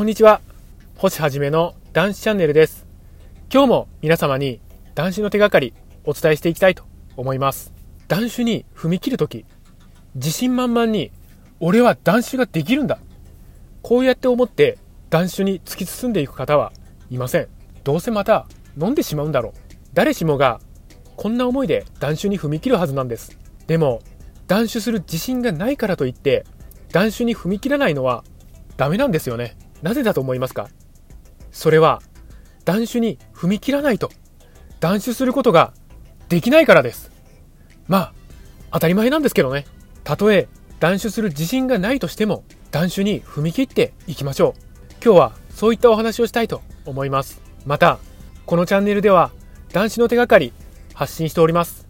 [0.00, 0.40] こんにちは。
[0.96, 2.86] 星はじめの男子チャンネルです。
[3.52, 4.58] 今日も皆様に
[4.94, 5.74] 男子の手がかり
[6.06, 6.84] お伝えしていきたいと
[7.18, 7.74] 思います。
[8.08, 9.44] 男子に踏み切るとき、
[10.14, 11.12] 自信満々に
[11.60, 12.98] 俺は男子ができるんだ。
[13.82, 14.78] こうやって思って
[15.10, 16.72] 男子に突き進んでいく方は
[17.10, 17.48] いません。
[17.84, 18.46] どうせまた
[18.80, 19.52] 飲んでしまうんだろう。
[19.92, 20.62] 誰しもが
[21.16, 23.36] こんな思いで断酒に踏み切るはずなんです。
[23.66, 24.00] でも、
[24.46, 26.46] 断酒する自信がないからといって、
[26.90, 28.24] 断酒に踏み切らないのは
[28.78, 29.58] ダメなんですよね。
[29.82, 30.68] なぜだと思いますか？
[31.52, 32.02] それは、
[32.64, 34.10] 断酒に踏み切らないと、
[34.78, 35.72] 断酒することが
[36.28, 37.10] できないからです。
[37.88, 38.12] まあ、
[38.72, 39.66] 当たり前なんですけどね。
[40.04, 40.48] たとえ
[40.78, 44.62] 断酒する自信がないとしても、断酒に踏み切っていきましょう。
[45.04, 47.40] 今日はそういったお話をしたいと思います。
[47.66, 47.98] また、
[48.46, 49.32] このチャンネルでは、
[49.72, 50.52] 断酒の手がかり
[50.94, 51.86] 発信しております。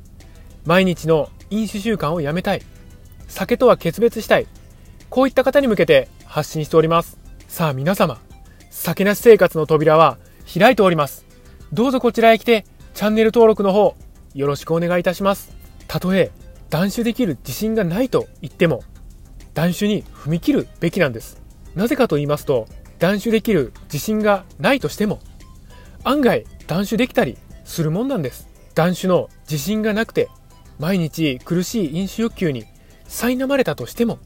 [0.64, 2.62] 毎日の飲酒習慣をやめたい。
[3.28, 4.46] 酒とは決別したい。
[5.10, 7.19] こういった方に向けて発信しております。
[7.50, 8.20] さあ皆様、
[8.70, 11.26] 酒なし生活の扉は開いております。
[11.72, 13.96] どうぞこちらへ来て、チャンネル登録の方、
[14.34, 15.50] よろしくお願いいたします。
[15.88, 16.30] たとえ、
[16.70, 18.84] 断酒できる自信がないと言っても、
[19.52, 21.42] 断酒に踏み切るべきなんです。
[21.74, 22.68] なぜかと言いますと、
[23.00, 25.18] 断酒できる自信がないとしても、
[26.04, 28.48] 案外断酒できたりするもんなんです。
[28.76, 30.28] 断酒の自信がなくて、
[30.78, 32.64] 毎日苦しい飲酒欲求に
[33.08, 34.20] 苛まれたとしても、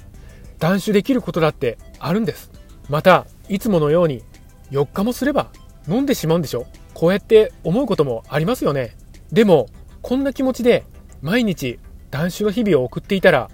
[0.58, 2.63] 断酒できることだってあるんです。
[2.88, 4.22] また、いつものように
[4.70, 5.50] 4日もすれば
[5.88, 8.96] 飲んでしまうんでしょこうやって思うこともありますよね。
[9.32, 9.68] でも、
[10.02, 10.84] こんな気持ちで
[11.22, 11.78] 毎日
[12.10, 13.50] 断酒の日々を送っていたら、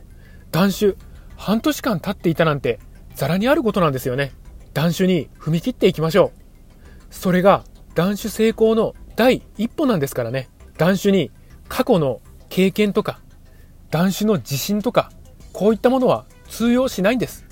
[0.50, 0.96] 断酒
[1.36, 2.80] 半年間経っていたなんて
[3.14, 4.32] ザラにあることなんですよね。
[4.74, 7.14] 断酒に踏み切っていきましょう。
[7.14, 10.48] それが断酒成功の第一歩なんですからね。
[10.76, 11.30] 断酒に
[11.68, 13.20] 過去の経験とか、
[13.90, 15.10] 断酒の自信とか、
[15.52, 17.46] こういったものは通用しないんです。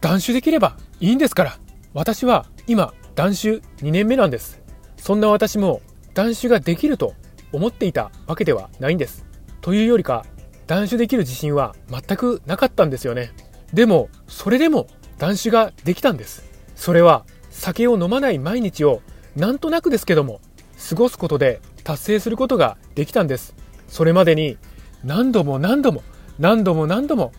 [0.00, 1.58] 断酒できればいいんですから。
[1.94, 4.60] 私は今、断酒2年目なんです。
[4.96, 5.80] そんな私も
[6.14, 7.14] 断酒ができると
[7.52, 9.24] 思っていたわけではないんです。
[9.60, 10.24] というよりか、
[10.66, 13.32] 断酒できる自信は全くなかったんですよね。
[13.72, 14.86] でも、それでも
[15.18, 16.48] 断酒ができたんです。
[16.74, 19.02] それは酒を飲まない毎日を
[19.34, 20.40] なんとなくですけども
[20.88, 23.54] 過ごすことで達成することができたんです。
[23.88, 24.56] それまでに
[25.04, 26.02] 何度も何度も
[26.38, 27.32] 何度も何度も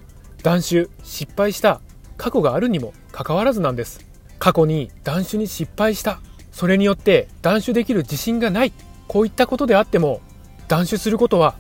[0.44, 1.81] 断酒失敗した
[2.19, 4.06] 過去があるにもかかわらずなんです。
[4.40, 6.19] 過去に断酒に失敗した。
[6.52, 8.74] それによって断酒できる自信がない。
[9.07, 10.22] こういったことであっても
[10.68, 11.56] 断酒することは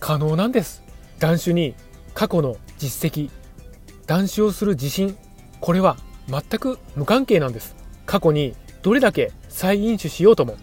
[0.00, 0.82] 可能なんです。
[1.18, 1.74] 断酒に
[2.14, 3.30] 過去の実績
[4.06, 5.16] 断酒をする自信
[5.60, 7.76] これは全く無関係なんです。
[8.06, 10.56] 過去にどれだけ再飲酒しようとも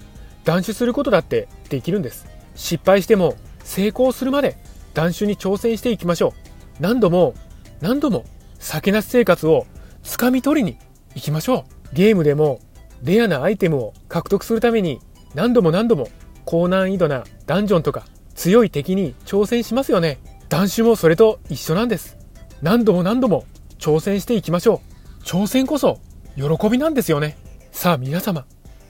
[0.43, 2.25] 断酒することだってできるんです。
[2.55, 4.57] 失敗しても成功するまで
[4.95, 6.31] 断酒に挑戦していきましょう。
[6.79, 7.35] 何度も
[7.79, 8.25] 何度も
[8.65, 9.67] 酒なし生活を
[10.01, 10.79] つかみ取りに
[11.13, 11.95] 行きましょう。
[11.95, 12.59] ゲームでも
[13.03, 14.99] レアなアイテムを獲得するために
[15.35, 16.09] 何度も何度も
[16.45, 20.17] 高難易度なダンジョンとか強い敵に挑戦しますよね。
[20.49, 22.17] 断酒もそれと一緒なんです。
[22.63, 23.45] 何度も何度も
[23.77, 24.81] 挑戦していきましょ
[25.19, 25.23] う。
[25.23, 25.99] 挑戦こそ
[26.35, 27.37] 喜びなんですよね。
[27.71, 28.47] さあ皆様、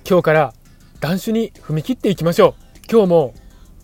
[0.09, 0.53] 今日から
[1.01, 2.79] 断酒に踏み切っていきましょう。
[2.89, 3.33] 今日も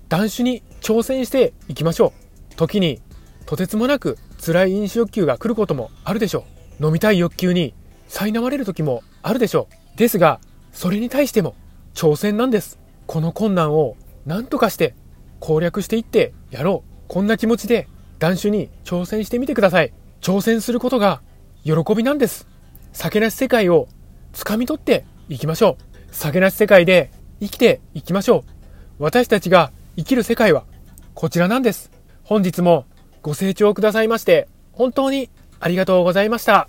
[0.07, 2.13] 断酒に挑戦していきましょ
[2.51, 2.56] う。
[2.56, 3.01] 時に
[3.46, 6.46] とてつもなく辛い飲酒欲求が来ることもあるでしょ
[6.79, 6.88] う。
[6.88, 7.75] 飲みたい欲求に
[8.09, 9.97] 苛まれる時もあるでしょう。
[9.97, 10.40] ですが、
[10.72, 11.56] それに対しても
[11.94, 12.80] 挑戦なんです。
[13.06, 14.96] この困難を何とかして
[15.40, 16.91] 攻略していってやろう。
[17.07, 17.88] こんな気持ちで
[18.18, 19.94] 断酒に挑戦してみてください。
[20.22, 21.22] 挑戦することが
[21.63, 22.47] 喜びなんです。
[22.94, 23.88] 酒なし世界を
[24.34, 25.84] 掴み取っていきましょう。
[26.12, 28.44] 酒なし世界で生きていきましょ
[29.00, 29.03] う。
[29.03, 30.63] 私たちが生きる世界は
[31.13, 31.91] こちらなんです。
[32.24, 32.85] 本日も
[33.21, 36.67] ご清聴くださいまして、本当にありがとうございました。